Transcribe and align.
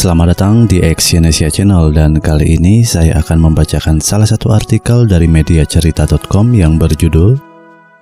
Selamat 0.00 0.32
datang 0.32 0.64
di 0.64 0.80
Exyonesia 0.80 1.52
Channel 1.52 1.92
dan 1.92 2.24
kali 2.24 2.56
ini 2.56 2.80
saya 2.80 3.20
akan 3.20 3.52
membacakan 3.52 4.00
salah 4.00 4.24
satu 4.24 4.48
artikel 4.48 5.04
dari 5.04 5.28
media 5.28 5.60
cerita.com 5.68 6.56
yang 6.56 6.80
berjudul 6.80 7.36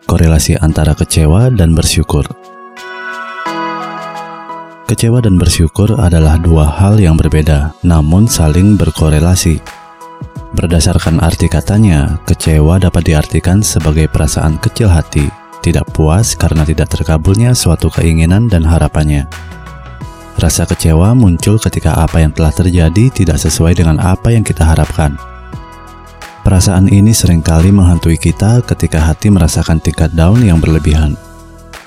Korelasi 0.07 0.63
antara 0.63 0.95
kecewa 0.95 1.51
dan 1.51 1.75
bersyukur. 1.75 2.23
Kecewa 4.87 5.19
dan 5.27 5.43
bersyukur 5.43 5.99
adalah 5.99 6.39
dua 6.39 6.71
hal 6.71 7.03
yang 7.03 7.19
berbeda, 7.19 7.75
namun 7.83 8.31
saling 8.31 8.79
berkorelasi. 8.79 9.59
Berdasarkan 10.55 11.19
arti 11.19 11.51
katanya, 11.51 12.23
kecewa 12.31 12.79
dapat 12.79 13.11
diartikan 13.11 13.59
sebagai 13.59 14.07
perasaan 14.07 14.63
kecil 14.63 14.87
hati, 14.87 15.27
tidak 15.67 15.91
puas 15.91 16.39
karena 16.39 16.63
tidak 16.63 16.95
terkabulnya 16.95 17.59
suatu 17.59 17.91
keinginan 17.91 18.47
dan 18.47 18.63
harapannya. 18.63 19.48
Rasa 20.39 20.63
kecewa 20.71 21.19
muncul 21.19 21.59
ketika 21.59 21.99
apa 21.99 22.23
yang 22.23 22.31
telah 22.31 22.55
terjadi 22.55 23.11
tidak 23.11 23.43
sesuai 23.43 23.75
dengan 23.75 23.99
apa 23.99 24.31
yang 24.31 24.47
kita 24.47 24.63
harapkan. 24.63 25.19
Perasaan 26.47 26.87
ini 26.95 27.11
sering 27.11 27.43
kali 27.43 27.75
menghantui 27.75 28.15
kita 28.15 28.63
ketika 28.63 29.03
hati 29.03 29.35
merasakan 29.35 29.83
tingkat 29.83 30.15
down 30.15 30.39
yang 30.47 30.63
berlebihan. 30.63 31.19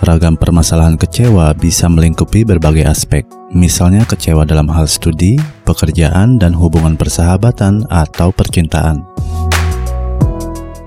Ragam 0.04 0.36
permasalahan 0.36 1.00
kecewa 1.00 1.55
bisa 1.55 1.88
melingkupi 1.88 2.44
berbagai 2.44 2.91
aspek, 2.91 3.24
misalnya 3.55 4.04
kecewa 4.04 4.44
dalam 4.44 4.68
hal 4.68 4.84
studi, 4.84 5.40
pekerjaan, 5.63 6.36
dan 6.36 6.52
hubungan 6.52 6.99
persahabatan 6.99 7.88
atau 7.88 8.36
percintaan. 8.36 9.08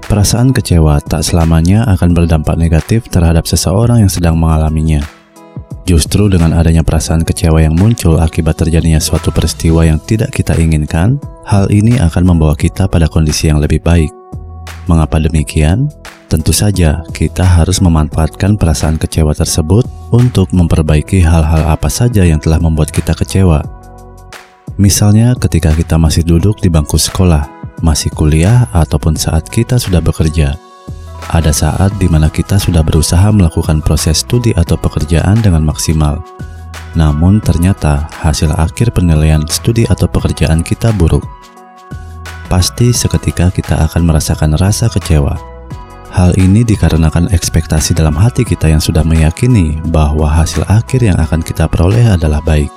Perasaan 0.05 0.53
kecewa 0.53 1.01
tak 1.01 1.25
selamanya 1.25 1.89
akan 1.89 2.13
berdampak 2.13 2.61
negatif 2.61 3.09
terhadap 3.09 3.49
seseorang 3.49 4.05
yang 4.05 4.13
sedang 4.13 4.37
mengalaminya. 4.37 5.24
Justru 5.85 6.33
dengan 6.33 6.57
adanya 6.57 6.81
perasaan 6.81 7.29
kecewa 7.29 7.61
yang 7.61 7.77
muncul 7.77 8.17
akibat 8.17 8.57
terjadinya 8.57 8.97
suatu 8.97 9.29
peristiwa 9.29 9.85
yang 9.85 10.01
tidak 10.01 10.33
kita 10.33 10.57
inginkan, 10.57 11.21
hal 11.45 11.69
ini 11.69 12.01
akan 12.01 12.25
membawa 12.25 12.57
kita 12.57 12.89
pada 12.89 13.05
kondisi 13.05 13.53
yang 13.53 13.61
lebih 13.61 13.85
baik. 13.85 14.09
Mengapa 14.89 15.21
demikian? 15.21 15.93
Tentu 16.33 16.57
saja 16.57 17.05
kita 17.13 17.45
harus 17.45 17.85
memanfaatkan 17.85 18.57
perasaan 18.57 18.97
kecewa 18.97 19.37
tersebut 19.37 19.85
untuk 20.09 20.49
memperbaiki 20.57 21.21
hal-hal 21.21 21.69
apa 21.69 21.93
saja 21.93 22.25
yang 22.25 22.41
telah 22.41 22.57
membuat 22.57 22.89
kita 22.89 23.13
kecewa. 23.13 23.61
Misalnya 24.81 25.37
ketika 25.37 25.71
kita 25.77 26.01
masih 26.01 26.25
duduk 26.25 26.59
di 26.65 26.73
bangku 26.73 26.97
sekolah, 26.97 27.47
masih 27.85 28.09
kuliah, 28.11 28.67
ataupun 28.73 29.15
saat 29.15 29.47
kita 29.53 29.77
sudah 29.77 30.01
bekerja. 30.01 30.57
Ada 31.33 31.53
saat 31.55 31.97
di 31.97 32.11
mana 32.11 32.29
kita 32.29 32.61
sudah 32.61 32.85
berusaha 32.85 33.31
melakukan 33.33 33.81
proses 33.81 34.21
studi 34.21 34.53
atau 34.53 34.77
pekerjaan 34.77 35.41
dengan 35.41 35.65
maksimal. 35.65 36.21
Namun 36.95 37.43
ternyata 37.43 38.07
hasil 38.23 38.55
akhir 38.55 38.95
penilaian 38.95 39.43
studi 39.49 39.89
atau 39.89 40.07
pekerjaan 40.07 40.61
kita 40.61 40.93
buruk. 40.95 41.25
Pasti 42.47 42.95
seketika 42.95 43.51
kita 43.51 43.89
akan 43.89 44.07
merasakan 44.07 44.55
rasa 44.55 44.87
kecewa. 44.87 45.35
Hal 46.15 46.31
ini 46.39 46.63
dikarenakan 46.63 47.35
ekspektasi 47.35 47.99
dalam 47.99 48.15
hati 48.15 48.47
kita 48.47 48.71
yang 48.71 48.79
sudah 48.79 49.03
meyakini 49.03 49.83
bahwa 49.91 50.31
hasil 50.31 50.63
akhir 50.71 51.03
yang 51.03 51.19
akan 51.19 51.43
kita 51.43 51.67
peroleh 51.67 52.07
adalah 52.07 52.39
baik. 52.39 52.71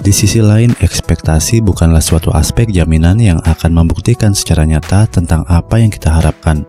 Di 0.00 0.14
sisi 0.14 0.40
lain, 0.40 0.72
ekspektasi 0.80 1.60
bukanlah 1.60 2.00
suatu 2.00 2.32
aspek 2.32 2.72
jaminan 2.72 3.20
yang 3.20 3.36
akan 3.44 3.74
membuktikan 3.74 4.32
secara 4.32 4.64
nyata 4.64 5.04
tentang 5.10 5.44
apa 5.50 5.76
yang 5.76 5.92
kita 5.92 6.08
harapkan. 6.08 6.64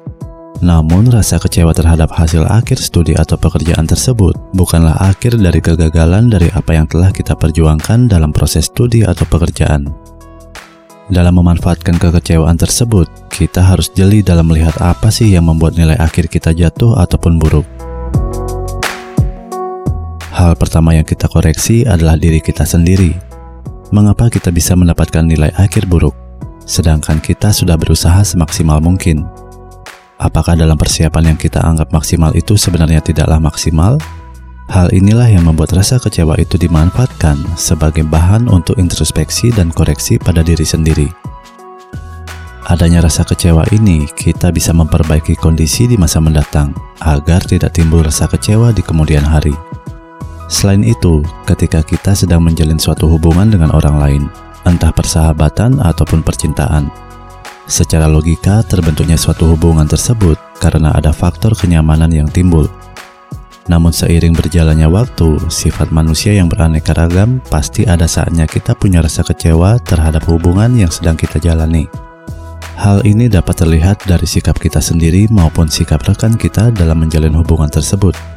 Namun, 0.58 1.14
rasa 1.14 1.38
kecewa 1.38 1.70
terhadap 1.70 2.10
hasil 2.10 2.42
akhir 2.50 2.82
studi 2.82 3.14
atau 3.14 3.38
pekerjaan 3.38 3.86
tersebut 3.86 4.34
bukanlah 4.58 4.98
akhir 4.98 5.38
dari 5.38 5.62
kegagalan 5.62 6.34
dari 6.34 6.50
apa 6.50 6.74
yang 6.74 6.90
telah 6.90 7.14
kita 7.14 7.38
perjuangkan 7.38 8.10
dalam 8.10 8.34
proses 8.34 8.66
studi 8.66 9.06
atau 9.06 9.22
pekerjaan. 9.30 9.86
Dalam 11.08 11.40
memanfaatkan 11.40 12.02
kekecewaan 12.02 12.58
tersebut, 12.58 13.08
kita 13.30 13.64
harus 13.64 13.88
jeli 13.94 14.26
dalam 14.26 14.50
melihat 14.50 14.76
apa 14.82 15.14
sih 15.14 15.30
yang 15.30 15.46
membuat 15.46 15.78
nilai 15.78 15.96
akhir 15.96 16.28
kita 16.28 16.52
jatuh 16.52 16.98
ataupun 17.00 17.38
buruk. 17.38 17.64
Hal 20.34 20.58
pertama 20.58 20.98
yang 20.98 21.06
kita 21.06 21.30
koreksi 21.30 21.86
adalah 21.86 22.18
diri 22.20 22.42
kita 22.42 22.66
sendiri. 22.66 23.14
Mengapa 23.94 24.28
kita 24.28 24.52
bisa 24.52 24.76
mendapatkan 24.76 25.24
nilai 25.24 25.54
akhir 25.56 25.88
buruk, 25.88 26.18
sedangkan 26.68 27.24
kita 27.24 27.56
sudah 27.56 27.80
berusaha 27.80 28.20
semaksimal 28.26 28.84
mungkin? 28.84 29.47
Apakah 30.18 30.58
dalam 30.58 30.74
persiapan 30.74 31.34
yang 31.34 31.38
kita 31.38 31.62
anggap 31.62 31.94
maksimal 31.94 32.34
itu 32.34 32.58
sebenarnya 32.58 33.06
tidaklah 33.06 33.38
maksimal? 33.38 34.02
Hal 34.68 34.90
inilah 34.90 35.30
yang 35.30 35.46
membuat 35.46 35.78
rasa 35.78 36.02
kecewa 36.02 36.34
itu 36.42 36.58
dimanfaatkan 36.58 37.38
sebagai 37.54 38.02
bahan 38.04 38.50
untuk 38.50 38.82
introspeksi 38.82 39.54
dan 39.54 39.70
koreksi 39.70 40.18
pada 40.18 40.42
diri 40.42 40.66
sendiri. 40.66 41.08
Adanya 42.68 43.00
rasa 43.00 43.24
kecewa 43.24 43.64
ini, 43.72 44.10
kita 44.12 44.52
bisa 44.52 44.76
memperbaiki 44.76 45.40
kondisi 45.40 45.88
di 45.88 45.96
masa 45.96 46.20
mendatang 46.20 46.76
agar 47.00 47.40
tidak 47.48 47.72
timbul 47.78 48.04
rasa 48.04 48.28
kecewa 48.28 48.76
di 48.76 48.84
kemudian 48.84 49.24
hari. 49.24 49.56
Selain 50.52 50.84
itu, 50.84 51.24
ketika 51.48 51.80
kita 51.80 52.12
sedang 52.12 52.44
menjalin 52.44 52.76
suatu 52.76 53.08
hubungan 53.08 53.48
dengan 53.48 53.72
orang 53.72 53.96
lain, 53.96 54.24
entah 54.68 54.92
persahabatan 54.92 55.80
ataupun 55.80 56.20
percintaan, 56.20 56.92
Secara 57.68 58.08
logika, 58.08 58.64
terbentuknya 58.64 59.20
suatu 59.20 59.44
hubungan 59.52 59.84
tersebut 59.84 60.40
karena 60.64 60.96
ada 60.96 61.12
faktor 61.12 61.52
kenyamanan 61.52 62.08
yang 62.08 62.32
timbul. 62.32 62.72
Namun 63.68 63.92
seiring 63.92 64.32
berjalannya 64.32 64.88
waktu, 64.88 65.36
sifat 65.52 65.92
manusia 65.92 66.32
yang 66.32 66.48
beraneka 66.48 66.96
ragam 66.96 67.44
pasti 67.52 67.84
ada 67.84 68.08
saatnya 68.08 68.48
kita 68.48 68.72
punya 68.72 69.04
rasa 69.04 69.28
kecewa 69.28 69.84
terhadap 69.84 70.24
hubungan 70.32 70.72
yang 70.80 70.88
sedang 70.88 71.20
kita 71.20 71.44
jalani. 71.44 71.92
Hal 72.80 73.04
ini 73.04 73.28
dapat 73.28 73.60
terlihat 73.60 74.08
dari 74.08 74.24
sikap 74.24 74.56
kita 74.56 74.80
sendiri 74.80 75.28
maupun 75.28 75.68
sikap 75.68 76.08
rekan 76.08 76.40
kita 76.40 76.72
dalam 76.72 77.04
menjalin 77.04 77.36
hubungan 77.36 77.68
tersebut. 77.68 78.37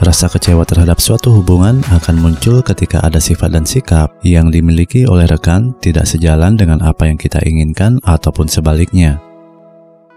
Rasa 0.00 0.32
kecewa 0.32 0.64
terhadap 0.64 0.96
suatu 0.96 1.28
hubungan 1.28 1.84
akan 1.92 2.24
muncul 2.24 2.64
ketika 2.64 3.04
ada 3.04 3.20
sifat 3.20 3.52
dan 3.52 3.68
sikap 3.68 4.08
yang 4.24 4.48
dimiliki 4.48 5.04
oleh 5.04 5.28
rekan 5.28 5.76
tidak 5.84 6.08
sejalan 6.08 6.56
dengan 6.56 6.80
apa 6.80 7.04
yang 7.04 7.20
kita 7.20 7.36
inginkan 7.44 8.00
ataupun 8.08 8.48
sebaliknya. 8.48 9.20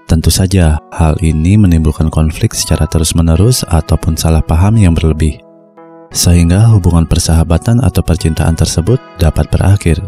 Tentu 0.08 0.32
saja, 0.32 0.80
hal 0.96 1.20
ini 1.20 1.60
menimbulkan 1.60 2.08
konflik 2.08 2.56
secara 2.56 2.88
terus-menerus 2.88 3.68
ataupun 3.68 4.16
salah 4.16 4.40
paham 4.40 4.80
yang 4.80 4.96
berlebih, 4.96 5.44
sehingga 6.16 6.72
hubungan 6.72 7.04
persahabatan 7.04 7.84
atau 7.84 8.00
percintaan 8.08 8.56
tersebut 8.56 9.04
dapat 9.20 9.52
berakhir. 9.52 10.00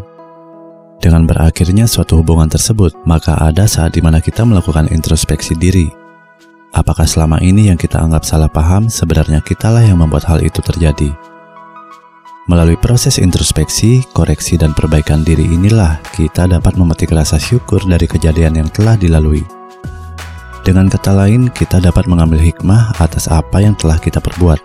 Dengan 1.04 1.28
berakhirnya 1.28 1.84
suatu 1.84 2.24
hubungan 2.24 2.48
tersebut, 2.48 2.96
maka 3.04 3.36
ada 3.36 3.68
saat 3.68 3.92
di 3.92 4.00
mana 4.00 4.24
kita 4.24 4.40
melakukan 4.40 4.88
introspeksi 4.88 5.52
diri 5.52 6.05
Apakah 6.76 7.08
selama 7.08 7.40
ini 7.40 7.72
yang 7.72 7.80
kita 7.80 7.96
anggap 7.96 8.28
salah 8.28 8.52
paham 8.52 8.92
sebenarnya 8.92 9.40
kitalah 9.40 9.80
yang 9.80 9.96
membuat 9.96 10.28
hal 10.28 10.44
itu 10.44 10.60
terjadi? 10.60 11.08
Melalui 12.52 12.76
proses 12.76 13.16
introspeksi, 13.16 14.04
koreksi, 14.12 14.60
dan 14.60 14.76
perbaikan 14.76 15.24
diri 15.24 15.48
inilah 15.48 16.04
kita 16.12 16.44
dapat 16.44 16.76
memetik 16.76 17.16
rasa 17.16 17.40
syukur 17.40 17.80
dari 17.88 18.04
kejadian 18.04 18.60
yang 18.60 18.68
telah 18.68 18.92
dilalui. 18.92 19.40
Dengan 20.68 20.92
kata 20.92 21.16
lain, 21.16 21.48
kita 21.48 21.80
dapat 21.80 22.04
mengambil 22.12 22.44
hikmah 22.44 22.92
atas 23.00 23.32
apa 23.32 23.64
yang 23.64 23.72
telah 23.72 23.96
kita 23.96 24.20
perbuat. 24.20 24.60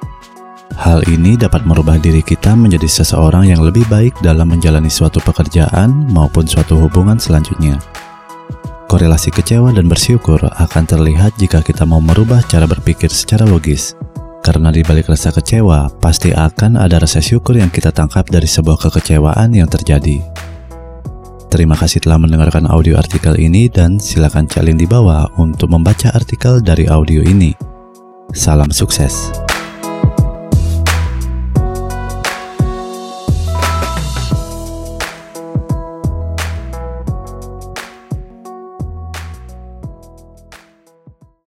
Hal 0.75 1.07
ini 1.07 1.39
dapat 1.39 1.63
merubah 1.63 1.95
diri 1.95 2.19
kita 2.19 2.59
menjadi 2.59 2.91
seseorang 2.91 3.47
yang 3.55 3.63
lebih 3.63 3.88
baik 3.88 4.19
dalam 4.19 4.51
menjalani 4.51 4.91
suatu 4.91 5.23
pekerjaan 5.23 6.11
maupun 6.11 6.44
suatu 6.44 6.75
hubungan 6.75 7.16
selanjutnya. 7.16 7.79
Korelasi 8.91 9.31
kecewa 9.31 9.72
dan 9.72 9.88
bersyukur 9.88 10.35
akan 10.52 10.84
terlihat 10.84 11.40
jika 11.40 11.63
kita 11.63 11.88
mau 11.88 12.03
merubah 12.03 12.44
cara 12.44 12.68
berpikir 12.68 13.07
secara 13.07 13.47
logis. 13.47 13.96
Karena 14.44 14.68
di 14.68 14.84
balik 14.84 15.07
rasa 15.07 15.31
kecewa, 15.31 15.88
pasti 16.04 16.36
akan 16.36 16.75
ada 16.75 17.00
rasa 17.00 17.24
syukur 17.24 17.56
yang 17.56 17.71
kita 17.71 17.95
tangkap 17.95 18.27
dari 18.27 18.51
sebuah 18.51 18.75
kekecewaan 18.75 19.56
yang 19.56 19.71
terjadi. 19.71 20.19
Terima 21.48 21.80
kasih 21.80 22.04
telah 22.04 22.19
mendengarkan 22.19 22.68
audio 22.68 23.00
artikel 23.00 23.39
ini 23.39 23.71
dan 23.71 23.95
silakan 23.95 24.44
cek 24.51 24.60
link 24.60 24.83
di 24.83 24.88
bawah 24.92 25.24
untuk 25.39 25.71
membaca 25.71 26.12
artikel 26.12 26.60
dari 26.60 26.92
audio 26.92 27.24
ini. 27.24 27.56
Salam 28.36 28.75
sukses. 28.75 29.31